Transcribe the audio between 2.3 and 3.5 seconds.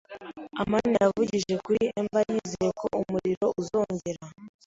yizeye ko umuriro